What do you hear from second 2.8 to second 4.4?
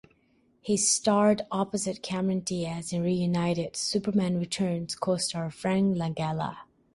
and reunited with "Superman